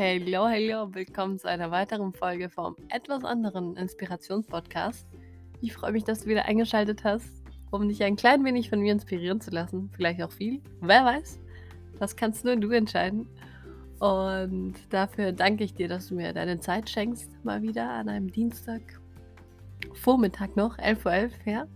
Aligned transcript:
Hello, 0.00 0.46
hello, 0.46 0.94
willkommen 0.94 1.40
zu 1.40 1.48
einer 1.48 1.72
weiteren 1.72 2.12
Folge 2.12 2.48
vom 2.50 2.76
etwas 2.88 3.24
anderen 3.24 3.76
Inspirationspodcast. 3.76 5.04
Ich 5.60 5.72
freue 5.72 5.90
mich, 5.90 6.04
dass 6.04 6.20
du 6.20 6.26
wieder 6.26 6.44
eingeschaltet 6.44 7.02
hast, 7.02 7.28
um 7.72 7.88
dich 7.88 8.04
ein 8.04 8.14
klein 8.14 8.44
wenig 8.44 8.70
von 8.70 8.78
mir 8.78 8.92
inspirieren 8.92 9.40
zu 9.40 9.50
lassen. 9.50 9.90
Vielleicht 9.96 10.22
auch 10.22 10.30
viel, 10.30 10.62
wer 10.82 11.04
weiß. 11.04 11.40
Das 11.98 12.14
kannst 12.14 12.44
nur 12.44 12.54
du 12.54 12.70
entscheiden. 12.70 13.28
Und 13.98 14.74
dafür 14.90 15.32
danke 15.32 15.64
ich 15.64 15.74
dir, 15.74 15.88
dass 15.88 16.06
du 16.06 16.14
mir 16.14 16.32
deine 16.32 16.60
Zeit 16.60 16.88
schenkst, 16.88 17.44
mal 17.44 17.60
wieder 17.62 17.90
an 17.90 18.08
einem 18.08 18.30
Dienstag. 18.30 19.00
Vormittag 19.94 20.54
noch, 20.54 20.78
11.11 20.78 21.04
Uhr, 21.06 21.12
11, 21.12 21.32
ja. 21.44 21.66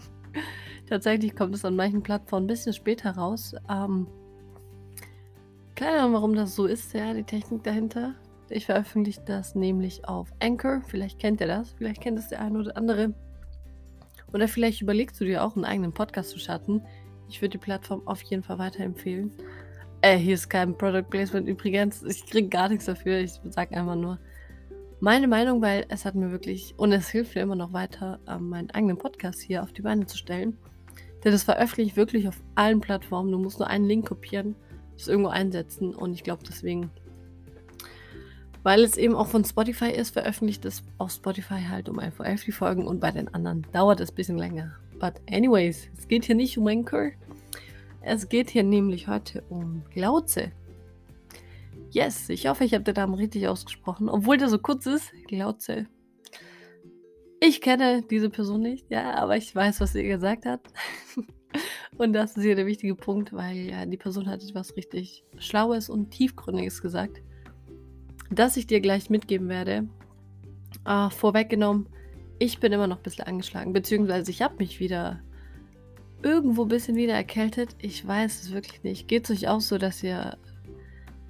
Tatsächlich 0.88 1.36
kommt 1.36 1.54
es 1.54 1.66
an 1.66 1.76
manchen 1.76 2.02
Plattformen 2.02 2.46
ein 2.46 2.48
bisschen 2.48 2.72
später 2.72 3.10
raus. 3.10 3.54
Ähm, 3.68 4.06
keine 5.74 5.98
Ahnung, 5.98 6.12
warum 6.12 6.34
das 6.34 6.54
so 6.54 6.66
ist, 6.66 6.92
ja, 6.94 7.12
die 7.12 7.24
Technik 7.24 7.64
dahinter. 7.64 8.14
Ich 8.48 8.66
veröffentliche 8.66 9.22
das 9.24 9.54
nämlich 9.54 10.06
auf 10.06 10.32
Anchor. 10.40 10.82
Vielleicht 10.86 11.18
kennt 11.18 11.40
ihr 11.40 11.46
das, 11.46 11.72
vielleicht 11.72 12.00
kennt 12.00 12.18
es 12.18 12.28
der 12.28 12.40
eine 12.40 12.58
oder 12.58 12.76
andere. 12.76 13.14
Oder 14.32 14.48
vielleicht 14.48 14.82
überlegst 14.82 15.20
du 15.20 15.24
dir 15.24 15.42
auch 15.42 15.56
einen 15.56 15.64
eigenen 15.64 15.92
Podcast 15.92 16.30
zu 16.30 16.38
starten. 16.38 16.82
Ich 17.28 17.40
würde 17.40 17.52
die 17.52 17.64
Plattform 17.64 18.06
auf 18.06 18.22
jeden 18.22 18.42
Fall 18.42 18.58
weiterempfehlen. 18.58 19.32
Äh, 20.02 20.16
hier 20.16 20.34
ist 20.34 20.48
kein 20.48 20.76
Product 20.76 21.08
Placement 21.08 21.48
übrigens. 21.48 22.02
Ich 22.02 22.26
kriege 22.26 22.48
gar 22.48 22.68
nichts 22.68 22.84
dafür. 22.84 23.18
Ich 23.18 23.40
sage 23.50 23.76
einfach 23.76 23.96
nur 23.96 24.18
meine 25.00 25.26
Meinung, 25.26 25.62
weil 25.62 25.86
es 25.88 26.04
hat 26.04 26.14
mir 26.14 26.30
wirklich, 26.30 26.74
und 26.76 26.92
es 26.92 27.08
hilft 27.08 27.34
mir 27.34 27.42
immer 27.42 27.56
noch 27.56 27.72
weiter, 27.72 28.20
ähm, 28.28 28.50
meinen 28.50 28.70
eigenen 28.70 28.98
Podcast 28.98 29.40
hier 29.40 29.62
auf 29.62 29.72
die 29.72 29.82
Beine 29.82 30.06
zu 30.06 30.16
stellen. 30.16 30.58
Denn 31.24 31.32
das 31.32 31.42
veröffentliche 31.42 31.90
ich 31.90 31.96
wirklich 31.96 32.28
auf 32.28 32.42
allen 32.54 32.80
Plattformen. 32.80 33.32
Du 33.32 33.38
musst 33.38 33.58
nur 33.58 33.68
einen 33.68 33.86
Link 33.86 34.06
kopieren 34.06 34.54
das 34.96 35.08
irgendwo 35.08 35.30
einsetzen. 35.30 35.94
Und 35.94 36.14
ich 36.14 36.24
glaube 36.24 36.42
deswegen, 36.46 36.90
weil 38.62 38.82
es 38.82 38.96
eben 38.96 39.14
auch 39.14 39.28
von 39.28 39.44
Spotify 39.44 39.90
ist, 39.90 40.10
veröffentlicht 40.10 40.64
es 40.64 40.82
auf 40.98 41.12
Spotify 41.12 41.62
halt 41.68 41.88
um 41.88 41.98
11.11 41.98 42.18
Uhr 42.20 42.36
die 42.46 42.52
Folgen 42.52 42.86
und 42.86 43.00
bei 43.00 43.10
den 43.10 43.32
anderen 43.34 43.66
dauert 43.72 44.00
es 44.00 44.10
ein 44.10 44.14
bisschen 44.14 44.38
länger. 44.38 44.76
But 44.98 45.14
anyways, 45.30 45.88
es 45.98 46.08
geht 46.08 46.24
hier 46.24 46.34
nicht 46.34 46.56
um 46.56 46.66
Anchor. 46.66 47.10
Es 48.00 48.28
geht 48.28 48.50
hier 48.50 48.62
nämlich 48.62 49.08
heute 49.08 49.42
um 49.48 49.82
Glauze. 49.90 50.52
Yes, 51.90 52.28
ich 52.28 52.48
hoffe, 52.48 52.64
ich 52.64 52.74
habe 52.74 52.84
den 52.84 52.94
Namen 52.94 53.14
richtig 53.14 53.46
ausgesprochen, 53.48 54.08
obwohl 54.08 54.36
der 54.36 54.48
so 54.48 54.58
kurz 54.58 54.86
ist. 54.86 55.12
Glauze. 55.28 55.86
Ich 57.40 57.60
kenne 57.60 58.02
diese 58.02 58.30
Person 58.30 58.62
nicht, 58.62 58.90
ja, 58.90 59.14
aber 59.14 59.36
ich 59.36 59.54
weiß, 59.54 59.80
was 59.80 59.92
sie 59.92 60.02
gesagt 60.04 60.46
hat. 60.46 60.60
Und 61.96 62.12
das 62.12 62.36
ist 62.36 62.42
hier 62.42 62.56
der 62.56 62.66
wichtige 62.66 62.94
Punkt, 62.94 63.32
weil 63.32 63.56
ja, 63.56 63.86
die 63.86 63.96
Person 63.96 64.26
hat 64.26 64.42
etwas 64.42 64.76
richtig 64.76 65.24
Schlaues 65.38 65.88
und 65.88 66.10
Tiefgründiges 66.10 66.82
gesagt, 66.82 67.22
das 68.30 68.56
ich 68.56 68.66
dir 68.66 68.80
gleich 68.80 69.10
mitgeben 69.10 69.48
werde. 69.48 69.86
Äh, 70.84 71.10
vorweggenommen, 71.10 71.88
ich 72.38 72.58
bin 72.58 72.72
immer 72.72 72.88
noch 72.88 72.96
ein 72.96 73.02
bisschen 73.02 73.26
angeschlagen, 73.26 73.72
beziehungsweise 73.72 74.30
ich 74.30 74.42
habe 74.42 74.56
mich 74.58 74.80
wieder 74.80 75.20
irgendwo 76.22 76.62
ein 76.62 76.68
bisschen 76.68 76.96
wieder 76.96 77.14
erkältet. 77.14 77.76
Ich 77.78 78.06
weiß 78.06 78.42
es 78.42 78.52
wirklich 78.52 78.82
nicht. 78.82 79.06
Geht 79.06 79.24
es 79.24 79.30
euch 79.30 79.48
auch 79.48 79.60
so, 79.60 79.78
dass 79.78 80.02
ihr 80.02 80.36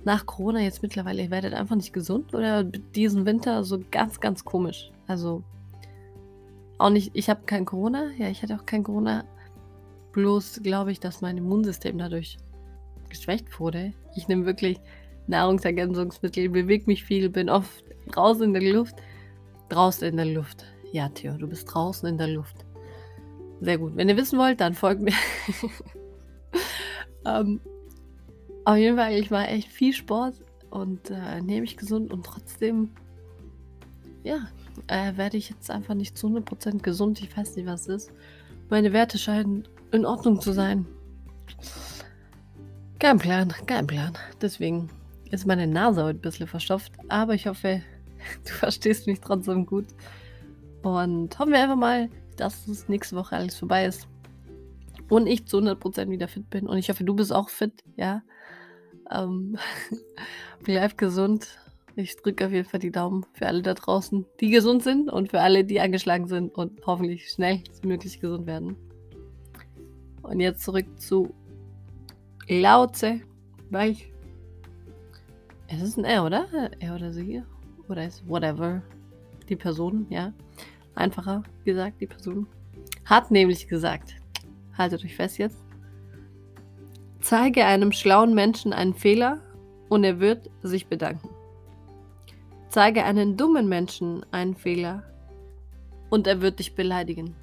nach 0.04 0.24
Corona 0.24 0.60
jetzt 0.60 0.82
mittlerweile, 0.82 1.22
ihr 1.22 1.30
werdet 1.30 1.54
einfach 1.54 1.76
nicht 1.76 1.92
gesund 1.92 2.34
oder 2.34 2.62
diesen 2.64 3.26
Winter 3.26 3.64
so 3.64 3.82
ganz, 3.90 4.20
ganz 4.20 4.44
komisch? 4.44 4.90
Also 5.06 5.42
auch 6.78 6.90
nicht, 6.90 7.10
ich 7.14 7.28
habe 7.28 7.42
kein 7.46 7.64
Corona, 7.64 8.10
ja, 8.18 8.28
ich 8.28 8.42
hatte 8.42 8.54
auch 8.56 8.66
kein 8.66 8.82
Corona, 8.82 9.24
Bloß 10.14 10.60
glaube 10.62 10.92
ich, 10.92 11.00
dass 11.00 11.20
mein 11.20 11.36
Immunsystem 11.36 11.98
dadurch 11.98 12.38
geschwächt 13.08 13.58
wurde. 13.58 13.92
Ich 14.14 14.28
nehme 14.28 14.46
wirklich 14.46 14.80
Nahrungsergänzungsmittel, 15.26 16.48
bewege 16.48 16.84
mich 16.86 17.04
viel, 17.04 17.28
bin 17.28 17.50
oft 17.50 17.84
draußen 18.12 18.44
in 18.44 18.52
der 18.52 18.72
Luft. 18.72 18.94
Draußen 19.68 20.06
in 20.06 20.16
der 20.16 20.26
Luft. 20.26 20.64
Ja, 20.92 21.08
Theo, 21.08 21.36
du 21.36 21.48
bist 21.48 21.66
draußen 21.72 22.08
in 22.08 22.16
der 22.16 22.28
Luft. 22.28 22.64
Sehr 23.60 23.78
gut. 23.78 23.96
Wenn 23.96 24.08
ihr 24.08 24.16
wissen 24.16 24.38
wollt, 24.38 24.60
dann 24.60 24.74
folgt 24.74 25.02
mir. 25.02 25.14
ähm, 27.26 27.60
auf 28.64 28.76
jeden 28.76 28.96
Fall, 28.96 29.14
ich 29.14 29.30
mache 29.30 29.48
echt 29.48 29.68
viel 29.68 29.92
Sport 29.92 30.36
und 30.70 31.10
äh, 31.10 31.40
nehme 31.40 31.62
mich 31.62 31.76
gesund 31.76 32.12
und 32.12 32.24
trotzdem, 32.24 32.90
ja, 34.22 34.48
äh, 34.86 35.16
werde 35.16 35.38
ich 35.38 35.50
jetzt 35.50 35.70
einfach 35.70 35.94
nicht 35.94 36.16
zu 36.16 36.28
100% 36.28 36.82
gesund. 36.82 37.20
Ich 37.20 37.36
weiß 37.36 37.56
nicht, 37.56 37.66
was 37.66 37.88
es 37.88 38.04
ist. 38.04 38.12
Meine 38.70 38.92
Werte 38.92 39.18
scheinen 39.18 39.66
in 39.94 40.04
Ordnung 40.04 40.40
zu 40.40 40.52
sein. 40.52 40.86
Kein 42.98 43.18
Plan, 43.18 43.52
kein 43.66 43.86
Plan. 43.86 44.12
Deswegen 44.40 44.90
ist 45.30 45.46
meine 45.46 45.66
Nase 45.66 46.02
heute 46.02 46.18
ein 46.18 46.22
bisschen 46.22 46.46
verstopft. 46.46 46.92
Aber 47.08 47.34
ich 47.34 47.46
hoffe, 47.46 47.82
du 48.44 48.52
verstehst 48.52 49.06
mich 49.06 49.20
trotzdem 49.20 49.66
gut. 49.66 49.86
Und 50.82 51.38
hoffen 51.38 51.52
wir 51.52 51.62
einfach 51.62 51.76
mal, 51.76 52.10
dass 52.36 52.66
es 52.66 52.88
nächste 52.88 53.16
Woche 53.16 53.36
alles 53.36 53.56
vorbei 53.56 53.86
ist. 53.86 54.08
Und 55.08 55.26
ich 55.26 55.46
zu 55.46 55.58
100% 55.58 56.10
wieder 56.10 56.28
fit 56.28 56.50
bin. 56.50 56.66
Und 56.66 56.78
ich 56.78 56.88
hoffe, 56.88 57.04
du 57.04 57.14
bist 57.14 57.32
auch 57.32 57.48
fit, 57.48 57.84
ja. 57.96 58.22
Ähm, 59.10 59.58
bleib 60.64 60.98
gesund. 60.98 61.58
Ich 61.96 62.16
drücke 62.16 62.46
auf 62.46 62.52
jeden 62.52 62.68
Fall 62.68 62.80
die 62.80 62.90
Daumen 62.90 63.24
für 63.34 63.46
alle 63.46 63.62
da 63.62 63.74
draußen, 63.74 64.26
die 64.40 64.50
gesund 64.50 64.82
sind 64.82 65.08
und 65.08 65.30
für 65.30 65.40
alle, 65.40 65.64
die 65.64 65.80
angeschlagen 65.80 66.26
sind 66.26 66.52
und 66.52 66.84
hoffentlich 66.84 67.30
schnellstmöglich 67.30 68.18
gesund 68.18 68.46
werden. 68.46 68.76
Und 70.24 70.40
jetzt 70.40 70.64
zurück 70.64 70.86
zu 71.00 71.32
Lauze. 72.48 73.20
Weil 73.70 73.96
es 75.68 75.82
ist 75.82 75.96
ein 75.96 76.04
R, 76.04 76.24
oder? 76.24 76.46
Er 76.80 76.94
oder 76.94 77.12
sie. 77.12 77.42
Oder 77.88 78.06
ist 78.06 78.28
whatever. 78.28 78.82
Die 79.48 79.56
Person, 79.56 80.06
ja. 80.10 80.32
Einfacher 80.94 81.42
gesagt, 81.64 82.00
die 82.00 82.06
Person. 82.06 82.46
Hat 83.04 83.30
nämlich 83.30 83.68
gesagt, 83.68 84.14
haltet 84.76 85.04
euch 85.04 85.16
fest 85.16 85.38
jetzt. 85.38 85.58
Zeige 87.20 87.64
einem 87.64 87.92
schlauen 87.92 88.34
Menschen 88.34 88.72
einen 88.72 88.94
Fehler 88.94 89.40
und 89.88 90.04
er 90.04 90.20
wird 90.20 90.50
sich 90.62 90.86
bedanken. 90.86 91.28
Zeige 92.68 93.04
einen 93.04 93.36
dummen 93.36 93.68
Menschen 93.68 94.24
einen 94.30 94.54
Fehler 94.54 95.04
und 96.10 96.26
er 96.26 96.40
wird 96.40 96.58
dich 96.58 96.74
beleidigen. 96.74 97.34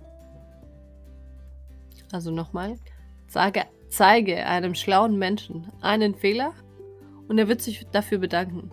Also 2.12 2.32
nochmal. 2.32 2.78
Sage, 3.28 3.64
zeige 3.90 4.46
einem 4.46 4.76
schlauen 4.76 5.18
Menschen 5.18 5.72
einen 5.82 6.16
Fehler 6.16 6.54
und 7.28 7.38
er 7.38 7.48
wird 7.48 7.62
sich 7.62 7.88
dafür 7.92 8.18
bedanken. 8.18 8.72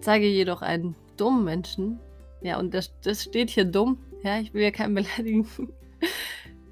Zeige 0.00 0.26
jedoch 0.26 0.62
einen 0.62 0.94
dummen 1.16 1.44
Menschen, 1.44 2.00
ja, 2.40 2.58
und 2.58 2.74
das, 2.74 2.92
das 3.02 3.24
steht 3.24 3.50
hier 3.50 3.64
dumm, 3.64 3.98
ja, 4.22 4.38
ich 4.38 4.52
will 4.54 4.62
ja 4.62 4.70
keinen 4.70 4.94
beleidigen. 4.94 5.46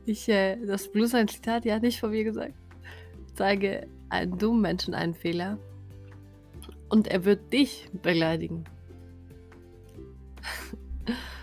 Ich, 0.07 0.29
äh, 0.29 0.57
das 0.67 0.91
Blues 0.91 1.15
ein 1.15 1.29
Zitat, 1.29 1.65
ja, 1.65 1.79
nicht 1.79 2.01
von 2.01 2.11
mir 2.11 2.25
gesagt. 2.25 2.55
Zeige 3.35 3.87
einem 4.09 4.39
dummen 4.39 4.61
Menschen 4.61 4.93
einen 4.93 5.15
Fehler 5.15 5.59
und 6.89 7.07
er 7.07 7.25
wird 7.25 7.53
dich 7.53 7.89
beleidigen. 8.03 8.65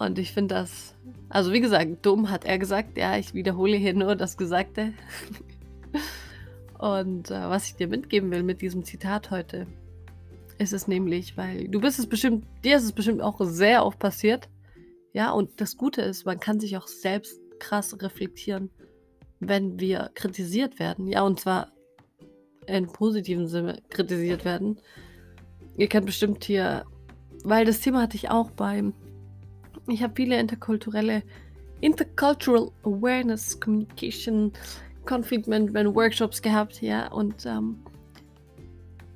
und 0.00 0.18
ich 0.18 0.32
finde 0.32 0.56
das 0.56 0.94
also 1.30 1.52
wie 1.52 1.60
gesagt, 1.60 2.04
dumm 2.04 2.28
hat 2.28 2.44
er 2.44 2.58
gesagt. 2.58 2.98
Ja, 2.98 3.16
ich 3.16 3.34
wiederhole 3.34 3.76
hier 3.76 3.94
nur 3.94 4.16
das 4.16 4.36
Gesagte. 4.36 4.92
Und 6.78 7.30
äh, 7.30 7.48
was 7.48 7.66
ich 7.66 7.76
dir 7.76 7.86
mitgeben 7.86 8.30
will 8.32 8.42
mit 8.42 8.60
diesem 8.60 8.84
Zitat 8.84 9.30
heute, 9.30 9.66
ist 10.58 10.72
es 10.72 10.88
nämlich, 10.88 11.36
weil 11.36 11.68
du 11.68 11.80
bist 11.80 11.98
es 11.98 12.08
bestimmt, 12.08 12.46
dir 12.64 12.76
ist 12.76 12.84
es 12.84 12.92
bestimmt 12.92 13.22
auch 13.22 13.40
sehr 13.42 13.86
oft 13.86 13.98
passiert. 13.98 14.48
Ja, 15.12 15.30
und 15.30 15.60
das 15.60 15.76
Gute 15.76 16.02
ist, 16.02 16.26
man 16.26 16.40
kann 16.40 16.58
sich 16.58 16.76
auch 16.76 16.88
selbst 16.88 17.40
krass 17.60 17.96
reflektieren, 18.00 18.70
wenn 19.38 19.78
wir 19.78 20.10
kritisiert 20.14 20.80
werden. 20.80 21.06
Ja, 21.06 21.22
und 21.22 21.38
zwar 21.38 21.70
in 22.66 22.88
positiven 22.88 23.46
Sinne 23.46 23.82
kritisiert 23.88 24.44
werden. 24.44 24.80
Ihr 25.76 25.88
kennt 25.88 26.06
bestimmt 26.06 26.44
hier, 26.44 26.84
weil 27.44 27.64
das 27.64 27.80
Thema 27.80 28.02
hatte 28.02 28.16
ich 28.16 28.30
auch 28.30 28.50
beim 28.50 28.94
ich 29.88 30.02
habe 30.02 30.14
viele 30.16 30.38
interkulturelle, 30.38 31.22
Intercultural 31.80 32.70
Awareness, 32.82 33.58
Communication, 33.58 34.52
Conflict 35.06 35.48
Management 35.48 35.94
Workshops 35.94 36.42
gehabt, 36.42 36.82
ja, 36.82 37.10
und 37.10 37.46
ähm, 37.46 37.76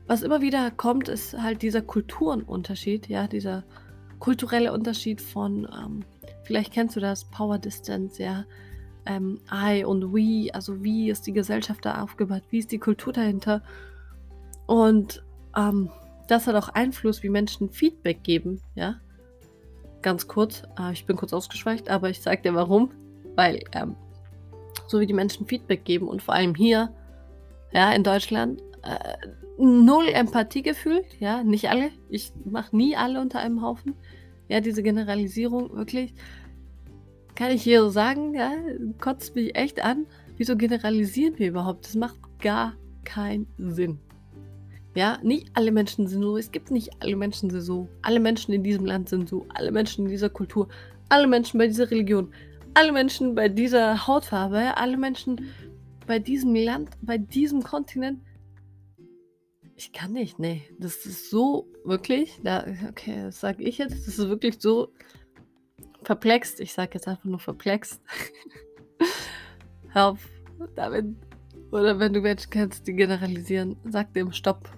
was 0.07 0.23
immer 0.23 0.41
wieder 0.41 0.71
kommt, 0.71 1.09
ist 1.09 1.37
halt 1.41 1.63
dieser 1.63 1.83
Kulturenunterschied, 1.83 3.09
ja, 3.09 3.27
dieser 3.27 3.65
kulturelle 4.19 4.73
Unterschied 4.73 5.21
von, 5.21 5.69
ähm, 5.79 6.01
vielleicht 6.45 6.73
kennst 6.73 6.97
du 6.97 7.01
das, 7.01 7.25
Power 7.25 7.59
Distance, 7.59 8.23
ja, 8.23 8.45
ähm, 9.07 9.41
I 9.53 9.85
und 9.85 10.15
we, 10.15 10.53
also 10.55 10.83
wie 10.83 11.11
ist 11.11 11.27
die 11.27 11.33
Gesellschaft 11.33 11.85
da 11.85 12.03
aufgebaut, 12.03 12.43
wie 12.51 12.59
ist 12.59 12.73
die 12.73 12.79
Kultur 12.79 13.13
dahinter? 13.13 13.63
Und 14.67 15.23
ähm, 15.57 15.91
das 16.29 16.47
hat 16.47 16.57
auch 16.57 16.71
Einfluss, 16.71 17.23
wie 17.23 17.29
Menschen 17.29 17.71
Feedback 17.71 18.23
geben, 18.23 18.63
ja, 18.75 19.01
ganz 20.05 20.29
kurz, 20.29 20.63
äh, 20.79 20.93
ich 20.93 21.07
bin 21.07 21.17
kurz 21.17 21.33
ausgeschweicht, 21.33 21.89
aber 21.89 22.11
ich 22.11 22.21
sage 22.21 22.43
dir 22.43 22.55
warum. 22.55 22.93
Weil, 23.35 23.65
ähm, 23.73 23.97
so 24.87 25.01
wie 25.01 25.07
die 25.07 25.15
Menschen 25.15 25.47
Feedback 25.47 25.85
geben 25.85 26.07
und 26.07 26.23
vor 26.23 26.35
allem 26.35 26.55
hier, 26.55 26.95
ja, 27.73 27.93
in 27.93 28.05
Deutschland, 28.05 28.63
äh, 28.83 29.17
null 29.59 30.07
Empathie 30.09 30.63
gefühlt, 30.63 31.07
ja, 31.19 31.43
nicht 31.43 31.69
alle. 31.69 31.91
Ich 32.09 32.33
mache 32.45 32.77
nie 32.77 32.95
alle 32.95 33.21
unter 33.21 33.41
einem 33.41 33.63
Haufen. 33.63 33.95
Ja, 34.49 34.61
diese 34.61 34.83
Generalisierung, 34.83 35.75
wirklich, 35.75 36.15
kann 37.35 37.51
ich 37.51 37.63
hier 37.63 37.81
so 37.83 37.89
sagen, 37.89 38.35
ja, 38.35 38.53
kotzt 39.01 39.35
mich 39.35 39.57
echt 39.57 39.83
an. 39.83 40.07
Wieso 40.37 40.57
generalisieren 40.57 41.39
wir 41.39 41.49
überhaupt? 41.49 41.87
Das 41.87 41.95
macht 41.95 42.19
gar 42.41 42.75
keinen 43.05 43.47
Sinn. 43.59 43.99
Ja, 44.95 45.19
nicht 45.23 45.49
alle 45.55 45.73
Menschen 45.73 46.07
sind 46.07 46.23
so. 46.23 46.37
Es 46.37 46.53
gibt 46.53 46.71
nicht 46.71 46.91
alle 47.01 47.17
Menschen 47.17 47.51
sind 47.51 47.63
so. 47.63 47.89
Alle 48.03 48.21
Menschen 48.21 48.55
in 48.55 48.63
diesem 48.63 48.87
Land 48.87 49.09
sind 49.09 49.29
so. 49.29 49.47
Alle 49.49 49.73
Menschen 49.73 50.05
in 50.05 50.11
dieser 50.11 50.31
Kultur. 50.31 50.69
Alle 51.09 51.27
Menschen 51.27 51.59
bei 51.59 51.67
dieser 51.67 51.91
Religion. 51.91 52.33
Alle 52.75 52.93
Menschen 52.93 53.35
bei 53.35 53.49
dieser 53.49 54.07
Hautfarbe. 54.07 54.77
Alle 54.77 54.97
Menschen 54.97 55.49
bei 56.07 56.19
diesem 56.19 56.55
Land, 56.55 56.91
bei 57.03 57.19
diesem 57.19 57.63
Kontinent. 57.63 58.21
Ich 59.77 59.93
kann 59.93 60.13
nicht, 60.13 60.39
nee. 60.39 60.63
Das 60.79 61.05
ist 61.07 61.31
so 61.31 61.67
wirklich, 61.85 62.39
da, 62.45 62.65
okay, 62.89 63.23
das 63.25 63.41
sage 63.41 63.65
ich 63.65 63.79
jetzt, 63.79 64.07
das 64.07 64.19
ist 64.19 64.29
wirklich 64.29 64.57
so 64.61 64.93
verplext. 66.03 66.61
Ich 66.61 66.73
sage 66.73 66.93
jetzt 66.95 67.09
einfach 67.09 67.25
nur 67.25 67.41
verplext. 67.41 68.01
Hör 69.89 70.11
auf 70.11 70.29
damit. 70.77 71.07
Oder 71.73 71.99
wenn 71.99 72.13
du 72.13 72.21
Menschen 72.21 72.51
kennst, 72.51 72.87
die 72.87 72.93
generalisieren, 72.93 73.77
sag 73.91 74.13
dem 74.15 74.31
Stopp. 74.31 74.71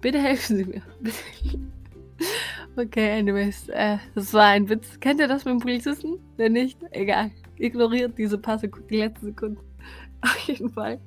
Bitte 0.00 0.18
helfen 0.18 0.56
Sie 0.56 0.64
mir. 0.64 0.82
okay, 2.76 3.18
anyways, 3.18 3.68
äh, 3.70 3.98
das 4.14 4.32
war 4.34 4.46
ein 4.46 4.68
Witz. 4.68 5.00
Kennt 5.00 5.20
ihr 5.20 5.28
das 5.28 5.44
mit 5.44 5.52
dem 5.52 5.60
Polizisten? 5.60 6.18
Wenn 6.36 6.52
nicht, 6.52 6.78
egal. 6.90 7.30
Ignoriert 7.56 8.16
diese 8.18 8.38
paar 8.38 8.58
Sekunden, 8.58 8.88
die 8.88 8.98
letzten 8.98 9.26
Sekunden. 9.26 9.58
Auf 10.20 10.38
jeden 10.40 10.70
Fall 10.70 11.00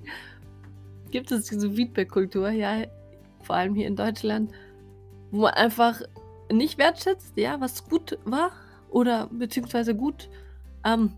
gibt 1.11 1.31
es 1.31 1.45
diese 1.45 1.71
Feedback-Kultur, 1.71 2.49
ja, 2.49 2.83
vor 3.41 3.55
allem 3.55 3.75
hier 3.75 3.87
in 3.87 3.95
Deutschland, 3.95 4.51
wo 5.31 5.41
man 5.41 5.53
einfach 5.53 6.01
nicht 6.51 6.77
wertschätzt, 6.77 7.33
ja, 7.35 7.59
was 7.59 7.87
gut 7.87 8.17
war 8.25 8.51
oder 8.89 9.27
beziehungsweise 9.31 9.95
gut 9.95 10.29
ähm, 10.83 11.13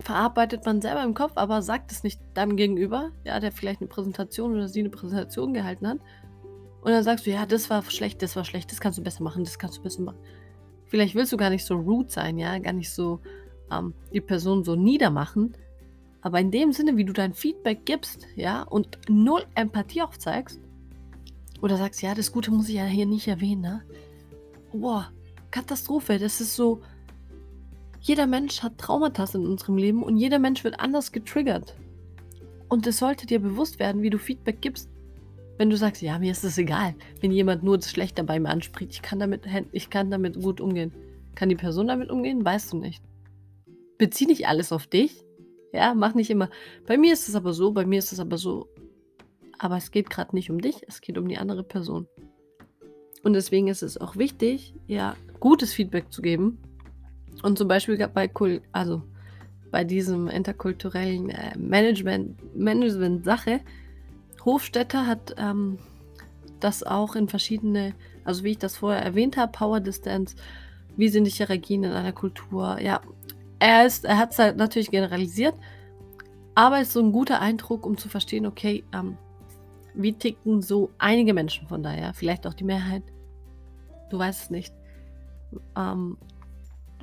verarbeitet 0.00 0.64
man 0.66 0.80
selber 0.82 1.02
im 1.02 1.14
Kopf, 1.14 1.32
aber 1.36 1.62
sagt 1.62 1.92
es 1.92 2.02
nicht 2.02 2.20
dann 2.34 2.56
gegenüber, 2.56 3.10
ja, 3.24 3.40
der 3.40 3.52
vielleicht 3.52 3.80
eine 3.80 3.88
Präsentation 3.88 4.54
oder 4.54 4.68
sie 4.68 4.80
eine 4.80 4.90
Präsentation 4.90 5.54
gehalten 5.54 5.86
hat. 5.86 5.98
Und 6.84 6.92
dann 6.92 7.02
sagst 7.02 7.26
du, 7.26 7.30
ja, 7.30 7.46
das 7.46 7.70
war 7.70 7.82
schlecht, 7.82 8.22
das 8.22 8.36
war 8.36 8.44
schlecht, 8.44 8.70
das 8.70 8.78
kannst 8.78 8.98
du 8.98 9.02
besser 9.02 9.24
machen, 9.24 9.42
das 9.42 9.58
kannst 9.58 9.78
du 9.78 9.82
besser 9.82 10.02
machen. 10.02 10.18
Vielleicht 10.86 11.14
willst 11.14 11.32
du 11.32 11.36
gar 11.36 11.50
nicht 11.50 11.64
so 11.64 11.74
rude 11.74 12.10
sein, 12.10 12.38
ja, 12.38 12.56
gar 12.58 12.74
nicht 12.74 12.92
so 12.92 13.20
ähm, 13.72 13.94
die 14.12 14.20
Person 14.20 14.62
so 14.62 14.76
niedermachen, 14.76 15.56
aber 16.20 16.40
in 16.40 16.50
dem 16.50 16.72
Sinne, 16.72 16.96
wie 16.96 17.04
du 17.04 17.12
dein 17.12 17.34
Feedback 17.34 17.84
gibst, 17.84 18.26
ja, 18.36 18.62
und 18.62 18.98
null 19.08 19.44
Empathie 19.54 20.02
aufzeigst, 20.02 20.60
oder 21.62 21.78
sagst, 21.78 22.02
ja, 22.02 22.14
das 22.14 22.30
Gute 22.30 22.50
muss 22.50 22.68
ich 22.68 22.74
ja 22.74 22.84
hier 22.84 23.06
nicht 23.06 23.26
erwähnen, 23.26 23.62
ne? 23.62 23.82
Boah, 24.72 25.10
Katastrophe. 25.50 26.18
Das 26.18 26.40
ist 26.40 26.56
so. 26.56 26.82
Jeder 28.00 28.26
Mensch 28.26 28.62
hat 28.62 28.76
Traumata 28.76 29.24
in 29.32 29.46
unserem 29.46 29.78
Leben 29.78 30.02
und 30.02 30.18
jeder 30.18 30.38
Mensch 30.38 30.62
wird 30.64 30.78
anders 30.78 31.10
getriggert. 31.12 31.74
Und 32.68 32.86
es 32.86 32.98
sollte 32.98 33.24
dir 33.24 33.40
bewusst 33.40 33.78
werden, 33.78 34.02
wie 34.02 34.10
du 34.10 34.18
Feedback 34.18 34.60
gibst. 34.60 34.90
Wenn 35.56 35.70
du 35.70 35.76
sagst, 35.76 36.02
ja, 36.02 36.18
mir 36.18 36.32
ist 36.32 36.44
es 36.44 36.58
egal, 36.58 36.94
wenn 37.20 37.30
jemand 37.30 37.62
nur 37.62 37.78
das 37.78 37.90
Schlechte 37.90 38.24
bei 38.24 38.40
mir 38.40 38.48
anspricht, 38.48 38.92
ich 38.92 39.02
kann 39.02 39.20
damit, 39.20 39.42
ich 39.72 39.88
kann 39.88 40.10
damit 40.10 40.40
gut 40.42 40.60
umgehen. 40.60 40.92
Kann 41.34 41.48
die 41.48 41.56
Person 41.56 41.88
damit 41.88 42.10
umgehen? 42.10 42.44
Weißt 42.44 42.72
du 42.72 42.78
nicht. 42.78 43.02
Bezieh 43.98 44.26
nicht 44.26 44.48
alles 44.48 44.72
auf 44.72 44.86
dich. 44.86 45.24
Ja, 45.72 45.94
mach 45.94 46.14
nicht 46.14 46.30
immer, 46.30 46.50
bei 46.86 46.96
mir 46.96 47.12
ist 47.12 47.28
es 47.28 47.34
aber 47.34 47.52
so, 47.52 47.72
bei 47.72 47.84
mir 47.84 47.98
ist 47.98 48.12
es 48.12 48.20
aber 48.20 48.38
so. 48.38 48.68
Aber 49.58 49.76
es 49.76 49.90
geht 49.90 50.10
gerade 50.10 50.34
nicht 50.34 50.50
um 50.50 50.60
dich, 50.60 50.82
es 50.86 51.00
geht 51.00 51.18
um 51.18 51.28
die 51.28 51.38
andere 51.38 51.64
Person. 51.64 52.06
Und 53.24 53.32
deswegen 53.32 53.68
ist 53.68 53.82
es 53.82 53.98
auch 53.98 54.16
wichtig, 54.16 54.74
ja, 54.86 55.16
gutes 55.40 55.72
Feedback 55.72 56.12
zu 56.12 56.22
geben. 56.22 56.58
Und 57.42 57.58
zum 57.58 57.66
Beispiel 57.66 57.96
bei, 58.08 58.30
also 58.72 59.02
bei 59.70 59.82
diesem 59.82 60.28
interkulturellen 60.28 61.30
äh, 61.30 61.56
Management, 61.58 62.56
Management-Sache, 62.56 63.60
Hofstetter 64.44 65.06
hat 65.06 65.34
ähm, 65.38 65.78
das 66.60 66.82
auch 66.82 67.16
in 67.16 67.28
verschiedene, 67.28 67.94
also 68.24 68.44
wie 68.44 68.52
ich 68.52 68.58
das 68.58 68.76
vorher 68.76 69.02
erwähnt 69.02 69.36
habe, 69.36 69.52
Power 69.52 69.80
Distance, 69.80 70.36
wie 70.96 71.08
sind 71.08 71.24
die 71.24 71.30
Hierarchien 71.30 71.84
in 71.84 71.92
einer 71.92 72.12
Kultur, 72.12 72.78
ja, 72.80 73.00
er, 73.58 73.88
er 74.02 74.18
hat 74.18 74.32
es 74.32 74.38
halt 74.38 74.56
natürlich 74.56 74.90
generalisiert, 74.90 75.54
aber 76.54 76.80
es 76.80 76.88
ist 76.88 76.94
so 76.94 77.00
ein 77.00 77.12
guter 77.12 77.40
Eindruck, 77.40 77.86
um 77.86 77.96
zu 77.96 78.08
verstehen, 78.08 78.46
okay, 78.46 78.84
ähm, 78.92 79.16
wie 79.94 80.12
ticken 80.12 80.60
so 80.62 80.90
einige 80.98 81.34
Menschen 81.34 81.66
von 81.68 81.82
daher, 81.82 82.14
vielleicht 82.14 82.46
auch 82.46 82.54
die 82.54 82.64
Mehrheit. 82.64 83.02
Du 84.10 84.18
weißt 84.18 84.44
es 84.44 84.50
nicht. 84.50 84.74
Ähm, 85.76 86.18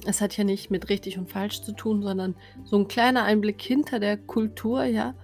es 0.06 0.22
hat 0.22 0.36
ja 0.38 0.44
nicht 0.44 0.72
mit 0.72 0.90
richtig 0.90 1.18
und 1.18 1.30
falsch 1.30 1.62
zu 1.62 1.74
tun, 1.74 2.02
sondern 2.02 2.36
so 2.64 2.78
ein 2.78 2.88
kleiner 2.88 3.24
Einblick 3.24 3.62
hinter 3.62 4.00
der 4.00 4.18
Kultur, 4.18 4.84
ja. 4.84 5.16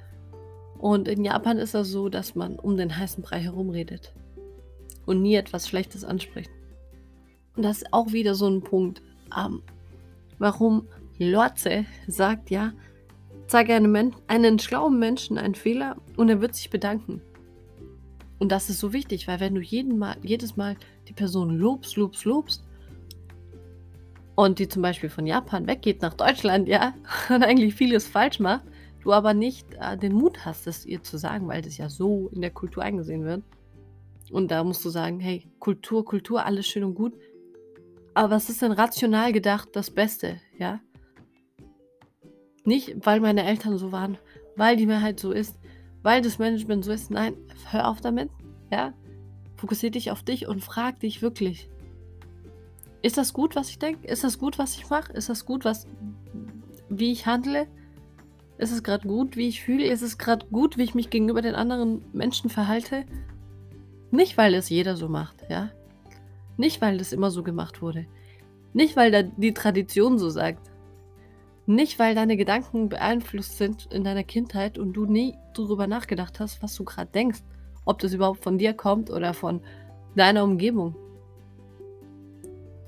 Und 0.79 1.07
in 1.07 1.23
Japan 1.23 1.57
ist 1.57 1.73
das 1.73 1.89
so, 1.89 2.09
dass 2.09 2.35
man 2.35 2.57
um 2.57 2.77
den 2.77 2.97
heißen 2.97 3.23
Brei 3.23 3.39
herumredet 3.39 4.13
und 5.05 5.21
nie 5.21 5.35
etwas 5.35 5.67
Schlechtes 5.67 6.03
anspricht. 6.03 6.51
Und 7.55 7.63
das 7.63 7.77
ist 7.77 7.93
auch 7.93 8.11
wieder 8.11 8.35
so 8.35 8.47
ein 8.47 8.61
Punkt, 8.61 9.01
ähm, 9.35 9.63
warum 10.37 10.87
Lorze 11.17 11.85
sagt 12.07 12.51
ja, 12.51 12.73
zeige 13.47 13.73
einem, 13.73 14.13
einen 14.27 14.59
schlauen 14.59 14.99
Menschen 14.99 15.37
einen 15.37 15.55
Fehler 15.55 15.97
und 16.15 16.29
er 16.29 16.41
wird 16.41 16.55
sich 16.55 16.69
bedanken. 16.69 17.21
Und 18.39 18.51
das 18.51 18.69
ist 18.69 18.79
so 18.79 18.93
wichtig, 18.93 19.27
weil 19.27 19.39
wenn 19.39 19.55
du 19.55 19.61
jeden 19.61 19.97
Mal, 19.97 20.17
jedes 20.21 20.57
Mal 20.57 20.75
die 21.07 21.13
Person 21.13 21.57
lobst, 21.57 21.95
lobst, 21.95 22.25
lobst 22.25 22.63
und 24.35 24.59
die 24.59 24.67
zum 24.67 24.83
Beispiel 24.83 25.09
von 25.09 25.25
Japan 25.25 25.65
weggeht 25.65 26.03
nach 26.03 26.13
Deutschland, 26.13 26.67
ja, 26.67 26.93
und 27.29 27.43
eigentlich 27.43 27.73
vieles 27.73 28.07
falsch 28.07 28.39
macht, 28.39 28.65
du 29.07 29.13
aber 29.13 29.33
nicht 29.33 29.73
äh, 29.79 29.97
den 29.97 30.13
Mut 30.13 30.45
hast, 30.45 30.67
es 30.67 30.85
ihr 30.85 31.01
zu 31.01 31.17
sagen, 31.17 31.47
weil 31.47 31.61
das 31.61 31.77
ja 31.77 31.87
so 31.87 32.29
in 32.33 32.41
der 32.41 32.51
Kultur 32.51 32.83
eingesehen 32.83 33.23
wird. 33.23 33.41
Und 34.31 34.51
da 34.51 34.65
musst 34.65 34.83
du 34.83 34.89
sagen, 34.89 35.21
hey, 35.21 35.49
Kultur, 35.59 36.03
Kultur, 36.03 36.45
alles 36.45 36.67
schön 36.67 36.83
und 36.83 36.93
gut. 36.93 37.13
Aber 38.13 38.31
was 38.31 38.49
ist 38.49 38.61
denn 38.61 38.73
rational 38.73 39.31
gedacht 39.31 39.69
das 39.71 39.91
Beste, 39.91 40.41
ja? 40.59 40.81
Nicht, 42.65 42.97
weil 43.05 43.21
meine 43.21 43.45
Eltern 43.45 43.77
so 43.77 43.93
waren, 43.93 44.17
weil 44.57 44.75
die 44.75 44.85
Mehrheit 44.85 45.21
so 45.21 45.31
ist, 45.31 45.57
weil 46.03 46.21
das 46.21 46.37
Management 46.37 46.83
so 46.83 46.91
ist. 46.91 47.09
Nein, 47.09 47.37
hör 47.71 47.87
auf 47.87 48.01
damit. 48.01 48.29
Ja? 48.69 48.93
Fokussier 49.55 49.89
dich 49.89 50.11
auf 50.11 50.21
dich 50.21 50.49
und 50.49 50.61
frag 50.61 50.99
dich 50.99 51.21
wirklich. 51.21 51.69
Ist 53.01 53.17
das 53.17 53.31
gut, 53.31 53.55
was 53.55 53.69
ich 53.69 53.79
denke? 53.79 54.05
Ist 54.05 54.25
das 54.25 54.37
gut, 54.37 54.59
was 54.59 54.75
ich 54.75 54.89
mache? 54.89 55.13
Ist 55.13 55.29
das 55.29 55.45
gut, 55.45 55.63
was, 55.63 55.87
wie 56.89 57.13
ich 57.13 57.25
handle? 57.25 57.67
Ist 58.57 58.71
es 58.71 58.83
gerade 58.83 59.07
gut, 59.07 59.37
wie 59.37 59.47
ich 59.47 59.61
fühle? 59.61 59.85
Ist 59.85 60.01
es 60.01 60.17
gerade 60.17 60.45
gut, 60.47 60.77
wie 60.77 60.83
ich 60.83 60.95
mich 60.95 61.09
gegenüber 61.09 61.41
den 61.41 61.55
anderen 61.55 62.01
Menschen 62.11 62.49
verhalte? 62.49 63.05
Nicht, 64.09 64.37
weil 64.37 64.55
es 64.55 64.69
jeder 64.69 64.95
so 64.95 65.09
macht, 65.09 65.45
ja? 65.49 65.69
Nicht, 66.57 66.81
weil 66.81 66.97
das 66.97 67.13
immer 67.13 67.29
so 67.29 67.43
gemacht 67.43 67.81
wurde. 67.81 68.07
Nicht, 68.73 68.95
weil 68.95 69.11
da 69.11 69.21
die 69.23 69.53
Tradition 69.53 70.17
so 70.17 70.29
sagt. 70.29 70.71
Nicht, 71.67 71.99
weil 71.99 72.15
deine 72.15 72.37
Gedanken 72.37 72.89
beeinflusst 72.89 73.57
sind 73.57 73.87
in 73.91 74.03
deiner 74.03 74.23
Kindheit 74.23 74.79
und 74.79 74.93
du 74.93 75.05
nie 75.05 75.35
darüber 75.53 75.85
nachgedacht 75.85 76.39
hast, 76.39 76.63
was 76.63 76.73
du 76.75 76.83
gerade 76.83 77.11
denkst. 77.11 77.41
Ob 77.85 77.99
das 77.99 78.13
überhaupt 78.13 78.43
von 78.43 78.57
dir 78.57 78.73
kommt 78.73 79.11
oder 79.11 79.33
von 79.33 79.61
deiner 80.15 80.43
Umgebung. 80.43 80.95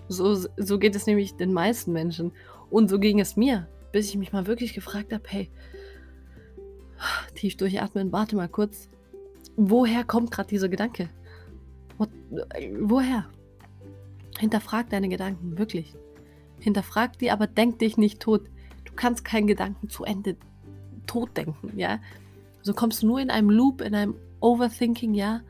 So, 0.07 0.33
so 0.33 0.79
geht 0.79 0.95
es 0.95 1.05
nämlich 1.05 1.35
den 1.35 1.53
meisten 1.53 1.91
Menschen. 1.91 2.31
Und 2.71 2.89
so 2.89 2.99
ging 2.99 3.19
es 3.19 3.35
mir, 3.35 3.67
bis 3.91 4.09
ich 4.09 4.17
mich 4.17 4.31
mal 4.31 4.47
wirklich 4.47 4.73
gefragt 4.73 5.13
habe, 5.13 5.23
hey, 5.27 5.49
tief 7.35 7.57
durchatmen, 7.57 8.11
warte 8.11 8.35
mal 8.35 8.49
kurz. 8.49 8.89
Woher 9.55 10.03
kommt 10.03 10.31
gerade 10.31 10.49
dieser 10.49 10.69
Gedanke? 10.69 11.09
What, 11.97 12.09
woher? 12.79 13.29
Hinterfrag 14.37 14.89
deine 14.89 15.09
Gedanken, 15.09 15.57
wirklich. 15.57 15.95
Hinterfrag 16.59 17.17
die, 17.19 17.31
aber 17.31 17.47
denk 17.47 17.79
dich 17.79 17.97
nicht 17.97 18.21
tot 18.21 18.49
kannst 18.99 19.23
keinen 19.23 19.47
Gedanken 19.47 19.87
zu 19.87 20.03
Ende 20.03 20.35
tot 21.07 21.35
denken, 21.37 21.71
ja. 21.77 21.99
So 22.61 22.73
kommst 22.73 23.01
du 23.01 23.07
nur 23.07 23.21
in 23.21 23.29
einem 23.29 23.49
Loop, 23.49 23.79
in 23.79 23.95
einem 23.95 24.15
Overthinking, 24.41 25.13
ja. 25.13 25.41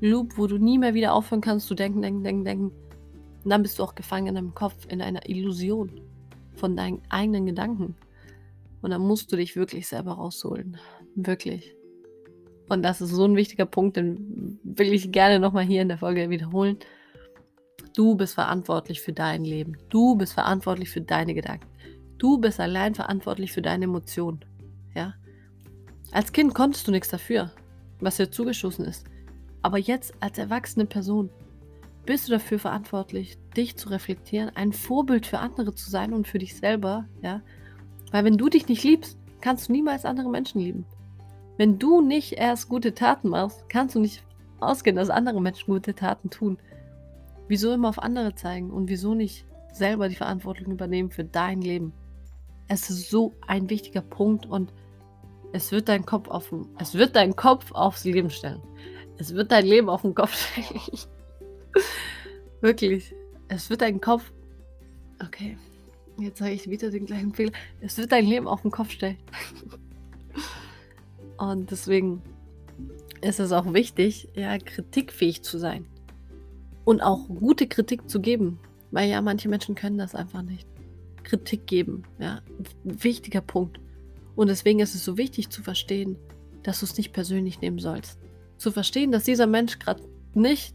Loop, 0.00 0.36
wo 0.36 0.48
du 0.48 0.58
nie 0.58 0.78
mehr 0.78 0.94
wieder 0.94 1.14
aufhören 1.14 1.40
kannst 1.40 1.68
zu 1.68 1.76
denken, 1.76 2.02
denken, 2.02 2.24
denken, 2.24 2.44
denken. 2.44 2.72
Und 3.44 3.50
dann 3.50 3.62
bist 3.62 3.78
du 3.78 3.84
auch 3.84 3.94
gefangen 3.94 4.26
in 4.26 4.34
deinem 4.34 4.54
Kopf, 4.54 4.86
in 4.88 5.00
einer 5.00 5.28
Illusion 5.28 6.00
von 6.58 6.76
deinen 6.76 7.02
eigenen 7.08 7.46
Gedanken. 7.46 7.96
Und 8.82 8.90
dann 8.90 9.02
musst 9.02 9.32
du 9.32 9.36
dich 9.36 9.56
wirklich 9.56 9.88
selber 9.88 10.12
rausholen. 10.12 10.76
Wirklich. 11.14 11.74
Und 12.68 12.82
das 12.82 13.00
ist 13.00 13.10
so 13.10 13.24
ein 13.24 13.36
wichtiger 13.36 13.66
Punkt, 13.66 13.96
den 13.96 14.60
will 14.62 14.92
ich 14.92 15.10
gerne 15.10 15.40
nochmal 15.40 15.64
hier 15.64 15.82
in 15.82 15.88
der 15.88 15.98
Folge 15.98 16.30
wiederholen. 16.30 16.78
Du 17.94 18.14
bist 18.14 18.34
verantwortlich 18.34 19.00
für 19.00 19.12
dein 19.12 19.44
Leben. 19.44 19.76
Du 19.88 20.14
bist 20.14 20.34
verantwortlich 20.34 20.90
für 20.90 21.00
deine 21.00 21.34
Gedanken. 21.34 21.66
Du 22.18 22.38
bist 22.38 22.60
allein 22.60 22.94
verantwortlich 22.94 23.52
für 23.52 23.62
deine 23.62 23.86
Emotionen. 23.86 24.44
Ja? 24.94 25.14
Als 26.12 26.32
Kind 26.32 26.54
konntest 26.54 26.86
du 26.86 26.92
nichts 26.92 27.08
dafür. 27.08 27.50
was 28.00 28.16
dir 28.16 28.30
zugeschossen 28.30 28.84
ist. 28.84 29.06
Aber 29.62 29.78
jetzt 29.78 30.14
als 30.20 30.38
erwachsene 30.38 30.86
Person 30.86 31.30
bist 32.08 32.26
du 32.26 32.32
dafür 32.32 32.58
verantwortlich, 32.58 33.36
dich 33.54 33.76
zu 33.76 33.90
reflektieren, 33.90 34.50
ein 34.54 34.72
Vorbild 34.72 35.26
für 35.26 35.40
andere 35.40 35.74
zu 35.74 35.90
sein 35.90 36.14
und 36.14 36.26
für 36.26 36.38
dich 36.38 36.56
selber, 36.56 37.04
ja? 37.20 37.42
Weil 38.10 38.24
wenn 38.24 38.38
du 38.38 38.48
dich 38.48 38.66
nicht 38.66 38.82
liebst, 38.82 39.18
kannst 39.42 39.68
du 39.68 39.72
niemals 39.72 40.06
andere 40.06 40.30
Menschen 40.30 40.62
lieben. 40.62 40.86
Wenn 41.58 41.78
du 41.78 42.00
nicht 42.00 42.32
erst 42.32 42.70
gute 42.70 42.94
Taten 42.94 43.28
machst, 43.28 43.68
kannst 43.68 43.94
du 43.94 44.00
nicht 44.00 44.24
ausgehen, 44.58 44.96
dass 44.96 45.10
andere 45.10 45.38
Menschen 45.42 45.70
gute 45.70 45.94
Taten 45.94 46.30
tun. 46.30 46.56
Wieso 47.46 47.74
immer 47.74 47.90
auf 47.90 47.98
andere 47.98 48.34
zeigen 48.34 48.70
und 48.70 48.88
wieso 48.88 49.12
nicht 49.12 49.44
selber 49.70 50.08
die 50.08 50.14
Verantwortung 50.14 50.72
übernehmen 50.72 51.10
für 51.10 51.24
dein 51.24 51.60
Leben? 51.60 51.92
Es 52.68 52.88
ist 52.88 53.10
so 53.10 53.34
ein 53.46 53.68
wichtiger 53.68 54.00
Punkt 54.00 54.46
und 54.46 54.72
es 55.52 55.72
wird 55.72 55.90
dein 55.90 56.06
Kopf 56.06 56.28
auf, 56.28 56.54
es 56.78 56.94
wird 56.94 57.16
deinen 57.16 57.36
Kopf 57.36 57.70
aufs 57.72 58.04
Leben 58.04 58.30
stellen. 58.30 58.62
Es 59.18 59.34
wird 59.34 59.52
dein 59.52 59.66
Leben 59.66 59.90
auf 59.90 60.00
den 60.00 60.14
Kopf 60.14 60.32
stellen. 60.34 60.80
Wirklich. 62.60 63.14
Es 63.48 63.70
wird 63.70 63.82
dein 63.82 64.00
Kopf. 64.00 64.32
Okay. 65.24 65.56
Jetzt 66.18 66.38
sage 66.38 66.52
ich 66.52 66.68
wieder 66.68 66.90
den 66.90 67.06
gleichen 67.06 67.32
Fehler. 67.32 67.52
Es 67.80 67.96
wird 67.96 68.12
dein 68.12 68.26
Leben 68.26 68.48
auf 68.48 68.62
den 68.62 68.70
Kopf 68.70 68.90
stellen. 68.90 69.18
Und 71.38 71.70
deswegen 71.70 72.22
ist 73.20 73.38
es 73.38 73.52
auch 73.52 73.72
wichtig, 73.72 74.28
ja, 74.34 74.58
kritikfähig 74.58 75.42
zu 75.42 75.58
sein. 75.58 75.86
Und 76.84 77.00
auch 77.00 77.28
gute 77.28 77.68
Kritik 77.68 78.08
zu 78.10 78.20
geben. 78.20 78.58
Weil 78.90 79.08
ja, 79.10 79.20
manche 79.20 79.48
Menschen 79.48 79.74
können 79.74 79.98
das 79.98 80.14
einfach 80.14 80.42
nicht. 80.42 80.66
Kritik 81.22 81.66
geben, 81.66 82.04
ja. 82.18 82.40
Wichtiger 82.84 83.42
Punkt. 83.42 83.80
Und 84.34 84.48
deswegen 84.48 84.80
ist 84.80 84.94
es 84.94 85.04
so 85.04 85.18
wichtig 85.18 85.50
zu 85.50 85.62
verstehen, 85.62 86.16
dass 86.62 86.80
du 86.80 86.86
es 86.86 86.96
nicht 86.96 87.12
persönlich 87.12 87.60
nehmen 87.60 87.78
sollst. 87.78 88.18
Zu 88.56 88.72
verstehen, 88.72 89.12
dass 89.12 89.24
dieser 89.24 89.46
Mensch 89.46 89.78
gerade 89.78 90.02
nicht 90.34 90.74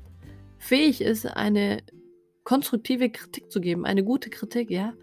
fähig 0.64 1.02
ist, 1.02 1.26
eine 1.26 1.84
konstruktive 2.44 3.10
Kritik 3.10 3.52
zu 3.52 3.60
geben, 3.62 3.86
eine 3.86 4.04
gute 4.04 4.30
Kritik, 4.30 4.72
ja. 4.72 4.94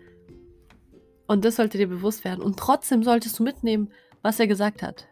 Und 1.27 1.45
das 1.45 1.57
sollte 1.57 1.79
dir 1.79 1.87
bewusst 1.87 2.25
werden. 2.25 2.43
Und 2.43 2.59
trotzdem 2.59 3.03
solltest 3.03 3.39
du 3.39 3.43
mitnehmen, 3.43 3.91
was 4.23 4.41
er 4.41 4.47
gesagt 4.47 4.83
hat. 4.83 5.07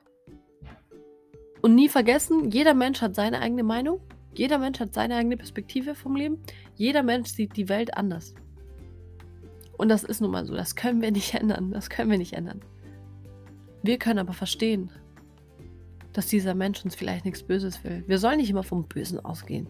Und 1.60 1.74
nie 1.74 1.88
vergessen, 1.88 2.50
jeder 2.50 2.74
Mensch 2.74 3.00
hat 3.00 3.14
seine 3.14 3.40
eigene 3.40 3.62
Meinung, 3.62 4.00
jeder 4.34 4.58
Mensch 4.58 4.80
hat 4.80 4.94
seine 4.94 5.16
eigene 5.16 5.36
Perspektive 5.36 5.94
vom 5.94 6.16
Leben, 6.16 6.38
jeder 6.74 7.02
Mensch 7.02 7.30
sieht 7.30 7.56
die 7.56 7.68
Welt 7.68 7.96
anders. 7.96 8.34
Und 9.76 9.88
das 9.88 10.02
ist 10.02 10.20
nun 10.20 10.30
mal 10.30 10.46
so, 10.46 10.54
das 10.54 10.76
können 10.76 11.02
wir 11.02 11.10
nicht 11.10 11.34
ändern, 11.40 11.72
das 11.72 11.90
können 11.90 12.10
wir 12.10 12.18
nicht 12.18 12.32
ändern. 12.32 12.60
Wir 13.82 13.98
können 13.98 14.18
aber 14.18 14.32
verstehen, 14.32 14.90
dass 16.12 16.26
dieser 16.26 16.54
Mensch 16.54 16.84
uns 16.84 16.94
vielleicht 16.94 17.24
nichts 17.24 17.42
Böses 17.42 17.84
will. 17.84 18.02
Wir 18.06 18.18
sollen 18.18 18.38
nicht 18.38 18.50
immer 18.50 18.64
vom 18.64 18.88
Bösen 18.88 19.20
ausgehen. 19.24 19.68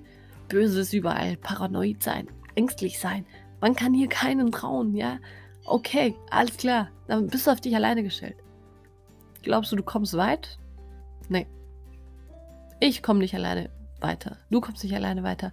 Böses 0.49 0.93
überall, 0.93 1.37
paranoid 1.37 2.03
sein, 2.03 2.29
ängstlich 2.55 2.99
sein. 2.99 3.27
Man 3.61 3.75
kann 3.75 3.95
hier 3.95 4.09
keinen 4.09 4.53
trauen, 4.53 4.95
ja? 4.95 5.19
Okay, 5.65 6.15
alles 6.31 6.57
klar. 6.57 6.89
Dann 7.07 7.27
bist 7.27 7.47
du 7.47 7.51
auf 7.51 7.61
dich 7.61 7.75
alleine 7.75 8.03
gestellt. 8.03 8.37
Glaubst 9.43 9.73
du, 9.73 9.77
du 9.77 9.83
kommst 9.83 10.17
weit? 10.17 10.59
Nee. 11.29 11.47
Ich 12.81 13.03
komme 13.03 13.21
nicht 13.21 13.35
alleine 13.35 13.71
weiter. 14.01 14.37
Du 14.51 14.61
kommst 14.61 14.83
nicht 14.83 14.95
alleine 14.95 15.23
weiter. 15.23 15.53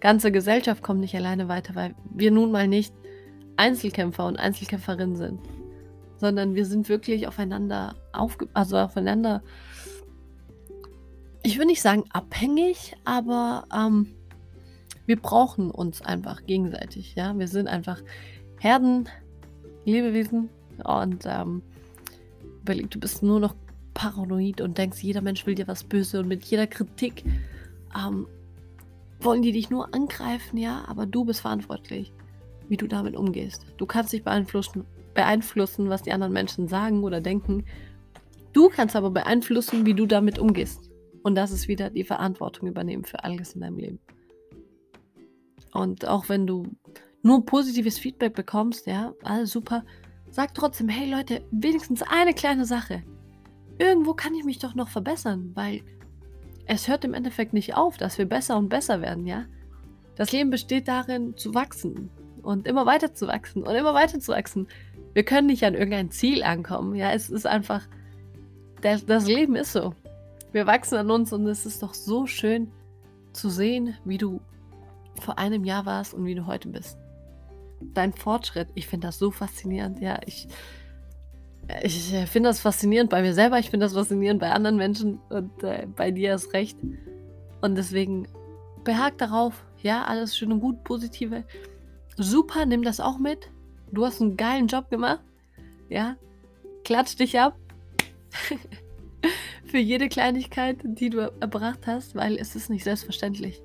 Ganze 0.00 0.32
Gesellschaft 0.32 0.82
kommt 0.82 1.00
nicht 1.00 1.14
alleine 1.14 1.48
weiter, 1.48 1.74
weil 1.74 1.94
wir 2.12 2.30
nun 2.30 2.50
mal 2.50 2.68
nicht 2.68 2.92
Einzelkämpfer 3.56 4.26
und 4.26 4.36
Einzelkämpferinnen 4.36 5.16
sind, 5.16 5.40
sondern 6.18 6.54
wir 6.54 6.66
sind 6.66 6.88
wirklich 6.88 7.26
aufeinander 7.26 7.94
aufge 8.12 8.48
also 8.52 8.76
aufeinander. 8.76 9.42
Ich 11.42 11.56
würde 11.56 11.68
nicht 11.68 11.82
sagen 11.82 12.04
abhängig, 12.10 12.96
aber 13.04 13.64
ähm, 13.74 14.14
wir 15.06 15.16
brauchen 15.16 15.70
uns 15.70 16.02
einfach 16.02 16.44
gegenseitig. 16.46 17.14
Ja, 17.14 17.38
wir 17.38 17.48
sind 17.48 17.68
einfach 17.68 18.02
Herden, 18.58 19.08
Lebewesen 19.84 20.48
und 20.82 21.24
ähm, 21.26 21.62
überleg, 22.62 22.90
du 22.90 22.98
bist 22.98 23.22
nur 23.22 23.40
noch 23.40 23.54
paranoid 23.92 24.60
und 24.60 24.78
denkst, 24.78 25.02
jeder 25.02 25.20
Mensch 25.20 25.46
will 25.46 25.54
dir 25.54 25.68
was 25.68 25.84
Böse 25.84 26.20
und 26.20 26.28
mit 26.28 26.44
jeder 26.44 26.66
Kritik 26.66 27.24
ähm, 27.96 28.26
wollen 29.20 29.42
die 29.42 29.52
dich 29.52 29.70
nur 29.70 29.94
angreifen, 29.94 30.58
ja, 30.58 30.84
aber 30.88 31.06
du 31.06 31.24
bist 31.24 31.40
verantwortlich, 31.40 32.12
wie 32.68 32.76
du 32.76 32.86
damit 32.86 33.16
umgehst. 33.16 33.66
Du 33.76 33.86
kannst 33.86 34.12
dich 34.12 34.24
beeinflussen, 34.24 34.84
beeinflussen, 35.14 35.88
was 35.88 36.02
die 36.02 36.12
anderen 36.12 36.32
Menschen 36.32 36.68
sagen 36.68 37.04
oder 37.04 37.20
denken. 37.20 37.64
Du 38.52 38.68
kannst 38.68 38.96
aber 38.96 39.10
beeinflussen, 39.10 39.86
wie 39.86 39.94
du 39.94 40.06
damit 40.06 40.38
umgehst. 40.38 40.90
Und 41.22 41.36
das 41.36 41.52
ist 41.52 41.68
wieder 41.68 41.90
die 41.90 42.04
Verantwortung 42.04 42.68
übernehmen 42.68 43.04
für 43.04 43.24
alles 43.24 43.54
in 43.54 43.62
deinem 43.62 43.78
Leben. 43.78 43.98
Und 45.74 46.06
auch 46.06 46.28
wenn 46.28 46.46
du 46.46 46.64
nur 47.22 47.44
positives 47.44 47.98
Feedback 47.98 48.34
bekommst, 48.34 48.86
ja, 48.86 49.12
alles 49.22 49.50
super, 49.50 49.84
sag 50.30 50.54
trotzdem, 50.54 50.88
hey 50.88 51.10
Leute, 51.10 51.44
wenigstens 51.50 52.02
eine 52.02 52.32
kleine 52.32 52.64
Sache. 52.64 53.02
Irgendwo 53.78 54.14
kann 54.14 54.34
ich 54.34 54.44
mich 54.44 54.60
doch 54.60 54.74
noch 54.74 54.88
verbessern, 54.88 55.50
weil 55.54 55.82
es 56.66 56.86
hört 56.86 57.04
im 57.04 57.12
Endeffekt 57.12 57.52
nicht 57.52 57.74
auf, 57.74 57.96
dass 57.96 58.18
wir 58.18 58.26
besser 58.26 58.56
und 58.56 58.68
besser 58.68 59.02
werden, 59.02 59.26
ja. 59.26 59.44
Das 60.14 60.30
Leben 60.30 60.50
besteht 60.50 60.86
darin, 60.86 61.36
zu 61.36 61.54
wachsen 61.54 62.08
und 62.42 62.68
immer 62.68 62.86
weiter 62.86 63.12
zu 63.12 63.26
wachsen 63.26 63.64
und 63.64 63.74
immer 63.74 63.94
weiter 63.94 64.20
zu 64.20 64.32
wachsen. 64.32 64.68
Wir 65.12 65.24
können 65.24 65.48
nicht 65.48 65.64
an 65.64 65.74
irgendein 65.74 66.12
Ziel 66.12 66.44
ankommen, 66.44 66.94
ja. 66.94 67.10
Es 67.10 67.30
ist 67.30 67.48
einfach, 67.48 67.82
das, 68.80 69.04
das 69.06 69.26
Leben 69.26 69.56
ist 69.56 69.72
so. 69.72 69.92
Wir 70.52 70.68
wachsen 70.68 70.98
an 70.98 71.10
uns 71.10 71.32
und 71.32 71.48
es 71.48 71.66
ist 71.66 71.82
doch 71.82 71.94
so 71.94 72.26
schön 72.26 72.70
zu 73.32 73.50
sehen, 73.50 73.96
wie 74.04 74.18
du 74.18 74.40
vor 75.20 75.38
einem 75.38 75.64
Jahr 75.64 75.86
warst 75.86 76.14
und 76.14 76.24
wie 76.24 76.34
du 76.34 76.46
heute 76.46 76.68
bist. 76.68 76.98
Dein 77.80 78.12
Fortschritt, 78.12 78.68
ich 78.74 78.86
finde 78.86 79.08
das 79.08 79.18
so 79.18 79.30
faszinierend. 79.30 80.00
Ja, 80.00 80.18
ich, 80.26 80.48
ich 81.82 82.14
finde 82.28 82.48
das 82.50 82.60
faszinierend 82.60 83.10
bei 83.10 83.22
mir 83.22 83.34
selber, 83.34 83.58
ich 83.58 83.70
finde 83.70 83.86
das 83.86 83.94
faszinierend 83.94 84.40
bei 84.40 84.50
anderen 84.50 84.76
Menschen 84.76 85.20
und 85.28 85.62
äh, 85.62 85.86
bei 85.94 86.10
dir 86.10 86.30
erst 86.30 86.52
recht. 86.52 86.78
Und 87.60 87.76
deswegen 87.76 88.28
behag 88.84 89.18
darauf, 89.18 89.64
ja, 89.82 90.04
alles 90.04 90.36
schön 90.36 90.52
und 90.52 90.60
gut, 90.60 90.84
positive. 90.84 91.44
Super, 92.16 92.66
nimm 92.66 92.82
das 92.82 93.00
auch 93.00 93.18
mit. 93.18 93.50
Du 93.92 94.04
hast 94.04 94.20
einen 94.20 94.36
geilen 94.36 94.66
Job 94.66 94.90
gemacht. 94.90 95.22
Ja, 95.88 96.16
klatsch 96.84 97.18
dich 97.18 97.38
ab. 97.38 97.56
Für 99.66 99.78
jede 99.78 100.08
Kleinigkeit, 100.08 100.78
die 100.84 101.10
du 101.10 101.32
erbracht 101.40 101.86
hast, 101.86 102.14
weil 102.14 102.36
es 102.36 102.54
ist 102.54 102.70
nicht 102.70 102.84
selbstverständlich 102.84 103.62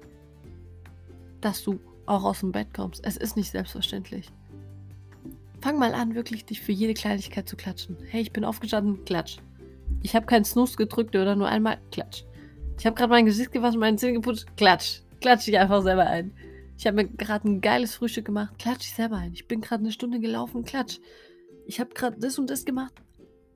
dass 1.41 1.63
du 1.63 1.79
auch 2.05 2.23
aus 2.23 2.39
dem 2.39 2.51
Bett 2.51 2.73
kommst. 2.73 3.05
Es 3.05 3.17
ist 3.17 3.37
nicht 3.37 3.51
selbstverständlich. 3.51 4.31
Fang 5.61 5.77
mal 5.77 5.93
an, 5.93 6.15
wirklich 6.15 6.45
dich 6.45 6.61
für 6.61 6.71
jede 6.71 6.93
Kleinigkeit 6.93 7.47
zu 7.47 7.55
klatschen. 7.55 7.97
Hey, 8.07 8.21
ich 8.21 8.31
bin 8.31 8.45
aufgestanden, 8.45 9.03
klatsch. 9.05 9.37
Ich 10.01 10.15
habe 10.15 10.25
keinen 10.25 10.45
Snooze 10.45 10.77
gedrückt 10.77 11.15
oder 11.15 11.35
nur 11.35 11.47
einmal, 11.47 11.79
klatsch. 11.91 12.23
Ich 12.77 12.85
habe 12.85 12.95
gerade 12.95 13.09
mein 13.09 13.25
Gesicht 13.25 13.51
gewaschen, 13.51 13.79
meine 13.79 13.97
Zähne 13.97 14.13
geputzt, 14.13 14.47
klatsch. 14.55 15.01
Klatsch 15.19 15.45
dich 15.45 15.59
einfach 15.59 15.83
selber 15.83 16.07
ein. 16.07 16.33
Ich 16.77 16.87
habe 16.87 16.95
mir 16.95 17.09
gerade 17.09 17.49
ein 17.49 17.59
geiles 17.59 17.95
Frühstück 17.95 18.25
gemacht, 18.25 18.57
klatsch 18.57 18.83
dich 18.83 18.93
selber 18.93 19.17
ein. 19.17 19.33
Ich 19.33 19.47
bin 19.49 19.59
gerade 19.59 19.83
eine 19.83 19.91
Stunde 19.91 20.21
gelaufen, 20.21 20.63
klatsch. 20.63 20.99
Ich 21.65 21.81
habe 21.81 21.93
gerade 21.93 22.17
das 22.19 22.39
und 22.39 22.49
das 22.49 22.63
gemacht. 22.63 22.93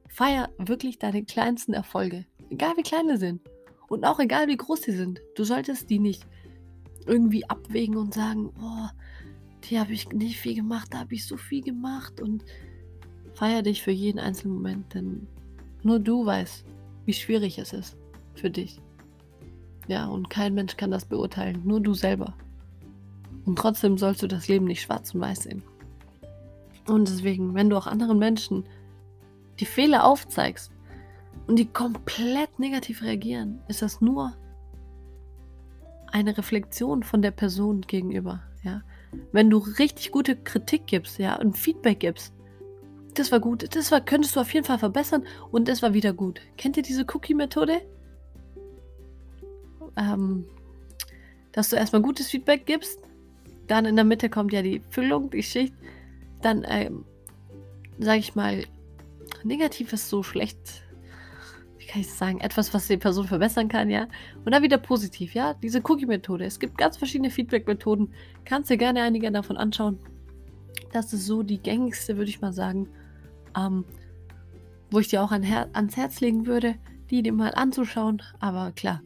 Feier 0.09 0.49
wirklich 0.57 0.99
deine 0.99 1.23
kleinsten 1.23 1.73
Erfolge. 1.73 2.25
Egal 2.49 2.73
wie 2.75 2.83
klein 2.83 3.07
sie 3.07 3.17
sind. 3.17 3.41
Und 3.87 4.03
auch 4.03 4.19
egal 4.19 4.47
wie 4.47 4.57
groß 4.57 4.81
sie 4.81 4.91
sind. 4.91 5.21
Du 5.35 5.45
solltest 5.45 5.89
die 5.89 5.99
nicht 5.99 6.27
irgendwie 7.07 7.49
abwägen 7.49 7.97
und 7.97 8.13
sagen, 8.13 8.51
boah, 8.53 8.91
die 9.63 9.79
habe 9.79 9.93
ich 9.93 10.09
nicht 10.09 10.39
viel 10.39 10.55
gemacht, 10.55 10.89
da 10.91 10.99
habe 10.99 11.15
ich 11.15 11.25
so 11.25 11.37
viel 11.37 11.63
gemacht 11.63 12.21
und 12.21 12.43
feier 13.33 13.61
dich 13.61 13.81
für 13.81 13.91
jeden 13.91 14.19
einzelnen 14.19 14.55
Moment, 14.55 14.93
denn 14.93 15.27
nur 15.83 15.99
du 15.99 16.25
weißt, 16.25 16.65
wie 17.05 17.13
schwierig 17.13 17.57
es 17.57 17.73
ist 17.73 17.97
für 18.35 18.49
dich. 18.49 18.79
Ja, 19.87 20.07
und 20.07 20.29
kein 20.29 20.53
Mensch 20.53 20.77
kann 20.77 20.91
das 20.91 21.05
beurteilen, 21.05 21.61
nur 21.65 21.81
du 21.81 21.93
selber. 21.93 22.35
Und 23.45 23.57
trotzdem 23.57 23.97
sollst 23.97 24.23
du 24.23 24.27
das 24.27 24.47
Leben 24.47 24.65
nicht 24.65 24.81
schwarz 24.81 25.13
und 25.13 25.21
weiß 25.21 25.43
sehen. 25.43 25.63
Und 26.87 27.09
deswegen, 27.09 27.53
wenn 27.53 27.69
du 27.69 27.77
auch 27.77 27.87
anderen 27.87 28.17
Menschen 28.17 28.65
die 29.59 29.65
Fehler 29.65 30.05
aufzeigst 30.05 30.71
und 31.47 31.57
die 31.57 31.65
komplett 31.65 32.57
negativ 32.59 33.01
reagieren, 33.01 33.61
ist 33.67 33.81
das 33.81 34.01
nur 34.01 34.33
eine 36.13 36.37
Reflexion 36.37 37.03
von 37.03 37.21
der 37.21 37.31
Person 37.31 37.81
gegenüber, 37.81 38.43
ja. 38.63 38.81
Wenn 39.31 39.49
du 39.49 39.57
richtig 39.57 40.11
gute 40.11 40.35
Kritik 40.35 40.87
gibst, 40.87 41.19
ja, 41.19 41.35
und 41.35 41.57
Feedback 41.57 41.99
gibst, 41.99 42.33
das 43.15 43.31
war 43.31 43.39
gut, 43.39 43.75
das 43.75 43.91
war, 43.91 43.99
könntest 44.01 44.35
du 44.35 44.39
auf 44.39 44.53
jeden 44.53 44.65
Fall 44.65 44.79
verbessern 44.79 45.25
und 45.51 45.67
das 45.67 45.81
war 45.81 45.93
wieder 45.93 46.13
gut. 46.13 46.41
Kennt 46.57 46.77
ihr 46.77 46.83
diese 46.83 47.03
Cookie-Methode? 47.03 47.81
Ähm, 49.97 50.45
dass 51.51 51.69
du 51.69 51.75
erstmal 51.75 52.01
gutes 52.01 52.29
Feedback 52.29 52.65
gibst, 52.65 52.99
dann 53.67 53.85
in 53.85 53.95
der 53.95 54.05
Mitte 54.05 54.29
kommt 54.29 54.53
ja 54.53 54.61
die 54.61 54.81
Füllung, 54.89 55.29
die 55.29 55.43
Schicht, 55.43 55.73
dann, 56.41 56.65
ähm, 56.67 57.05
sag 57.99 58.17
ich 58.17 58.35
mal, 58.35 58.63
negativ 59.43 59.93
ist 59.93 60.09
so 60.09 60.21
schlecht. 60.23 60.83
Kann 61.93 62.01
ich 62.01 62.11
sagen, 62.11 62.39
etwas, 62.39 62.73
was 62.73 62.87
die 62.87 62.97
Person 62.97 63.27
verbessern 63.27 63.67
kann, 63.67 63.87
ja. 63.87 64.07
Und 64.43 64.51
dann 64.51 64.63
wieder 64.63 64.79
positiv, 64.79 65.35
ja. 65.35 65.53
Diese 65.53 65.79
Cookie-Methode. 65.79 66.43
Es 66.43 66.59
gibt 66.59 66.75
ganz 66.75 66.97
verschiedene 66.97 67.29
Feedback-Methoden. 67.29 68.11
Kannst 68.45 68.71
dir 68.71 68.77
gerne 68.77 69.03
einige 69.03 69.31
davon 69.31 69.57
anschauen. 69.57 69.99
Das 70.91 71.13
ist 71.13 71.27
so 71.27 71.43
die 71.43 71.59
gängigste, 71.59 72.17
würde 72.17 72.31
ich 72.31 72.41
mal 72.41 72.51
sagen. 72.51 72.89
Ähm, 73.55 73.85
wo 74.89 74.97
ich 74.97 75.09
dir 75.09 75.21
auch 75.21 75.31
an 75.31 75.43
Her 75.43 75.69
ans 75.73 75.95
Herz 75.95 76.19
legen 76.19 76.47
würde, 76.47 76.73
die 77.11 77.21
dir 77.21 77.31
mal 77.31 77.53
anzuschauen. 77.53 78.23
Aber 78.39 78.71
klar, 78.71 79.03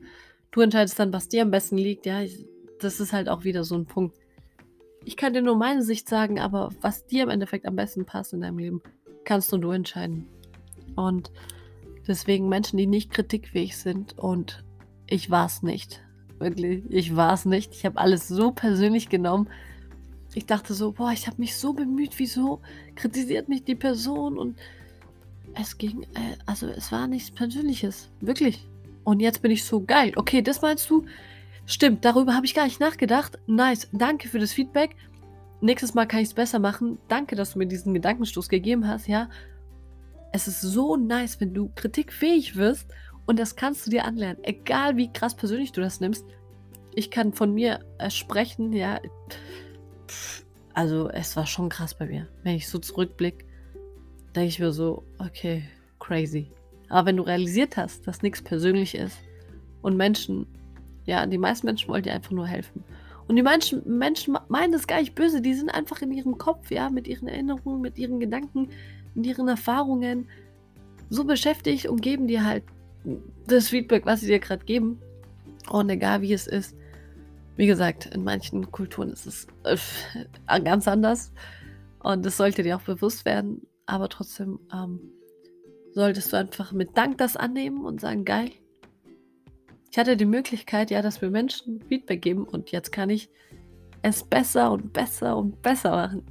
du 0.51 0.61
entscheidest 0.61 0.97
dann, 0.97 1.11
was 1.11 1.27
dir 1.27 1.41
am 1.41 1.51
besten 1.51 1.77
liegt, 1.77 2.05
ja. 2.05 2.21
Ich, 2.21 2.45
das 2.79 3.01
ist 3.01 3.11
halt 3.11 3.27
auch 3.27 3.43
wieder 3.43 3.65
so 3.65 3.75
ein 3.75 3.85
Punkt. 3.85 4.15
Ich 5.03 5.17
kann 5.17 5.33
dir 5.33 5.41
nur 5.41 5.57
meine 5.57 5.83
Sicht 5.83 6.07
sagen, 6.07 6.39
aber 6.39 6.69
was 6.79 7.05
dir 7.05 7.23
im 7.23 7.29
Endeffekt 7.31 7.65
am 7.65 7.75
besten 7.75 8.05
passt 8.05 8.31
in 8.31 8.39
deinem 8.39 8.59
Leben, 8.59 8.81
kannst 9.25 9.51
nur 9.51 9.59
du 9.59 9.71
entscheiden. 9.71 10.25
Und 10.95 11.33
deswegen 12.07 12.49
Menschen, 12.49 12.77
die 12.77 12.87
nicht 12.87 13.11
kritikfähig 13.11 13.77
sind 13.77 14.17
und 14.17 14.63
ich 15.07 15.29
war 15.29 15.45
es 15.45 15.63
nicht. 15.63 16.01
Wirklich, 16.39 16.83
ich 16.89 17.15
war 17.15 17.33
es 17.33 17.45
nicht. 17.45 17.73
Ich 17.73 17.85
habe 17.85 17.97
alles 17.97 18.27
so 18.27 18.51
persönlich 18.51 19.09
genommen. 19.09 19.49
Ich 20.33 20.45
dachte 20.45 20.73
so, 20.73 20.91
boah, 20.91 21.11
ich 21.11 21.25
habe 21.27 21.37
mich 21.39 21.55
so 21.55 21.73
bemüht, 21.73 22.11
wieso 22.17 22.61
kritisiert 22.95 23.49
mich 23.49 23.63
die 23.63 23.75
Person 23.75 24.37
und 24.37 24.57
es 25.55 25.77
ging, 25.77 26.03
äh, 26.03 26.35
also 26.45 26.67
es 26.67 26.91
war 26.91 27.07
nichts 27.07 27.31
Persönliches, 27.31 28.09
wirklich. 28.21 28.67
Und 29.03 29.19
jetzt 29.19 29.41
bin 29.41 29.51
ich 29.51 29.63
so 29.63 29.81
geil. 29.81 30.11
Okay, 30.15 30.41
das 30.41 30.61
meinst 30.61 30.89
du? 30.89 31.05
Stimmt, 31.65 32.05
darüber 32.05 32.35
habe 32.35 32.45
ich 32.45 32.53
gar 32.53 32.65
nicht 32.65 32.79
nachgedacht. 32.79 33.39
Nice, 33.47 33.87
danke 33.91 34.27
für 34.27 34.39
das 34.39 34.53
Feedback. 34.53 34.95
Nächstes 35.59 35.93
Mal 35.93 36.05
kann 36.05 36.19
ich 36.19 36.27
es 36.27 36.33
besser 36.33 36.59
machen. 36.59 36.99
Danke, 37.07 37.35
dass 37.35 37.53
du 37.53 37.59
mir 37.59 37.65
diesen 37.65 37.93
Gedankenstoß 37.93 38.47
gegeben 38.47 38.87
hast, 38.87 39.07
ja. 39.07 39.29
Es 40.31 40.47
ist 40.47 40.61
so 40.61 40.95
nice, 40.95 41.39
wenn 41.39 41.53
du 41.53 41.69
kritikfähig 41.75 42.55
wirst 42.55 42.87
und 43.25 43.39
das 43.39 43.55
kannst 43.55 43.85
du 43.85 43.91
dir 43.91 44.05
anlernen. 44.05 44.43
Egal 44.43 44.97
wie 44.97 45.11
krass 45.11 45.35
persönlich 45.35 45.71
du 45.71 45.81
das 45.81 45.99
nimmst. 45.99 46.25
Ich 46.95 47.11
kann 47.11 47.33
von 47.33 47.53
mir 47.53 47.79
äh, 47.99 48.09
sprechen, 48.09 48.73
ja. 48.73 48.99
Also, 50.73 51.09
es 51.09 51.35
war 51.35 51.45
schon 51.45 51.69
krass 51.69 51.93
bei 51.93 52.05
mir. 52.05 52.27
Wenn 52.43 52.55
ich 52.55 52.67
so 52.67 52.79
zurückblicke, 52.79 53.45
denke 54.35 54.49
ich 54.49 54.59
mir 54.59 54.71
so, 54.71 55.03
okay, 55.19 55.63
crazy. 55.99 56.51
Aber 56.89 57.07
wenn 57.07 57.17
du 57.17 57.23
realisiert 57.23 57.77
hast, 57.77 58.07
dass 58.07 58.21
nichts 58.21 58.41
persönlich 58.41 58.95
ist 58.95 59.17
und 59.81 59.97
Menschen 59.97 60.47
ja, 61.07 61.25
die 61.25 61.37
meisten 61.37 61.65
Menschen 61.65 61.89
wollen 61.89 62.03
dir 62.03 62.13
einfach 62.13 62.31
nur 62.31 62.45
helfen. 62.45 62.83
Und 63.27 63.35
die 63.35 63.41
Menschen, 63.41 63.81
Menschen 63.85 64.37
meinen 64.49 64.73
das 64.73 64.87
gar 64.87 64.99
nicht 64.99 65.15
böse, 65.15 65.41
die 65.41 65.53
sind 65.53 65.69
einfach 65.69 66.01
in 66.01 66.11
ihrem 66.11 66.37
Kopf, 66.37 66.69
ja, 66.69 66.89
mit 66.89 67.07
ihren 67.07 67.27
Erinnerungen, 67.27 67.81
mit 67.81 67.97
ihren 67.97 68.19
Gedanken, 68.19 68.69
mit 69.17 69.25
ihren 69.25 69.47
Erfahrungen 69.47 70.29
so 71.09 71.23
beschäftigt 71.23 71.87
und 71.87 72.01
geben 72.01 72.27
dir 72.27 72.45
halt 72.45 72.63
das 73.47 73.69
Feedback, 73.69 74.05
was 74.05 74.21
sie 74.21 74.27
dir 74.27 74.39
gerade 74.39 74.63
geben. 74.63 75.01
Und 75.69 75.89
egal 75.89 76.21
wie 76.21 76.33
es 76.33 76.47
ist, 76.47 76.77
wie 77.55 77.67
gesagt, 77.67 78.05
in 78.05 78.23
manchen 78.23 78.71
Kulturen 78.71 79.09
ist 79.09 79.25
es 79.25 79.47
äh, 79.63 80.61
ganz 80.61 80.87
anders. 80.87 81.33
Und 81.99 82.25
das 82.25 82.37
sollte 82.37 82.63
dir 82.63 82.77
auch 82.77 82.83
bewusst 82.83 83.25
werden. 83.25 83.65
Aber 83.87 84.07
trotzdem 84.09 84.59
ähm, 84.71 84.99
solltest 85.93 86.31
du 86.31 86.37
einfach 86.37 86.71
mit 86.71 86.95
Dank 86.95 87.17
das 87.17 87.35
annehmen 87.35 87.85
und 87.85 87.99
sagen, 87.99 88.23
geil, 88.23 88.51
ich 89.89 89.97
hatte 89.97 90.15
die 90.15 90.25
Möglichkeit, 90.25 90.91
ja, 90.91 91.01
dass 91.01 91.21
wir 91.21 91.31
Menschen 91.31 91.81
Feedback 91.87 92.21
geben 92.21 92.43
und 92.43 92.71
jetzt 92.71 92.91
kann 92.91 93.09
ich 93.09 93.29
es 94.03 94.23
besser 94.23 94.71
und 94.71 94.93
besser 94.93 95.35
und 95.37 95.61
besser 95.61 95.91
machen. 95.91 96.23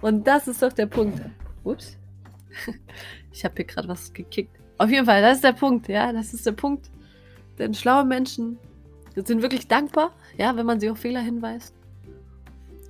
Und 0.00 0.26
das 0.26 0.46
ist 0.46 0.62
doch 0.62 0.72
der 0.72 0.86
Punkt. 0.86 1.20
Ups. 1.64 1.98
Ich 3.32 3.44
habe 3.44 3.54
hier 3.56 3.66
gerade 3.66 3.88
was 3.88 4.12
gekickt. 4.12 4.56
Auf 4.78 4.90
jeden 4.90 5.06
Fall, 5.06 5.22
das 5.22 5.36
ist 5.36 5.44
der 5.44 5.52
Punkt, 5.52 5.88
ja, 5.88 6.12
das 6.12 6.34
ist 6.34 6.44
der 6.44 6.52
Punkt. 6.52 6.90
Denn 7.58 7.74
schlaue 7.74 8.04
Menschen 8.04 8.58
sind 9.14 9.42
wirklich 9.42 9.68
dankbar, 9.68 10.12
ja, 10.36 10.56
wenn 10.56 10.66
man 10.66 10.80
sie 10.80 10.90
auf 10.90 10.98
Fehler 10.98 11.20
hinweist. 11.20 11.74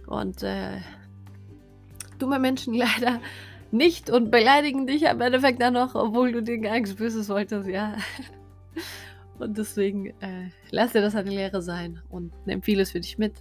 Und 0.07 0.43
äh, 0.43 0.79
dumme 2.19 2.39
Menschen 2.39 2.75
leider 2.75 3.21
nicht 3.71 4.11
und 4.11 4.31
beleidigen 4.31 4.87
dich 4.87 5.09
am 5.09 5.21
Endeffekt 5.21 5.61
dann 5.61 5.75
noch, 5.75 5.95
obwohl 5.95 6.33
du 6.33 6.43
denen 6.43 6.63
gar 6.63 6.75
nichts 6.75 6.95
Böses 6.95 7.29
wolltest, 7.29 7.69
ja. 7.69 7.97
Und 9.39 9.57
deswegen 9.57 10.07
äh, 10.21 10.51
lass 10.71 10.93
dir 10.93 11.01
das 11.01 11.15
eine 11.15 11.31
Lehre 11.31 11.63
sein 11.63 12.03
und 12.09 12.33
nimm 12.45 12.61
vieles 12.61 12.91
für 12.91 12.99
dich 12.99 13.19
mit. 13.19 13.35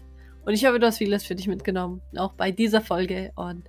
Und 0.46 0.54
ich 0.54 0.63
hoffe, 0.65 0.80
du 0.80 0.86
hast 0.86 1.00
vieles 1.00 1.26
für 1.26 1.34
dich 1.34 1.48
mitgenommen, 1.48 2.02
auch 2.15 2.34
bei 2.34 2.52
dieser 2.52 2.82
Folge. 2.82 3.32
Und 3.36 3.63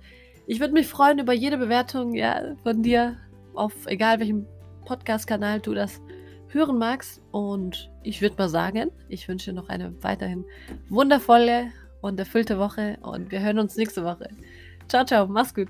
ich 0.49 0.59
würde 0.59 0.73
mich 0.73 0.87
freuen 0.87 1.19
über 1.19 1.31
jede 1.31 1.59
Bewertung 1.59 2.15
ja, 2.15 2.55
von 2.63 2.81
dir, 2.81 3.17
auf 3.53 3.85
egal 3.85 4.19
welchem 4.19 4.47
Podcast-Kanal 4.83 5.59
du 5.59 5.75
das 5.75 6.01
hören 6.47 6.79
magst. 6.79 7.21
Und 7.31 7.91
ich 8.01 8.19
würde 8.23 8.35
mal 8.39 8.49
sagen, 8.49 8.89
ich 9.09 9.27
wünsche 9.27 9.53
noch 9.53 9.69
eine 9.69 9.93
weiterhin 10.01 10.43
wundervolle 10.89 11.67
und 12.01 12.19
erfüllte 12.19 12.57
Woche 12.57 12.97
und 13.03 13.29
wir 13.29 13.41
hören 13.41 13.59
uns 13.59 13.77
nächste 13.77 14.03
Woche. 14.03 14.27
Ciao, 14.87 15.05
ciao, 15.05 15.27
mach's 15.27 15.53
gut. 15.53 15.67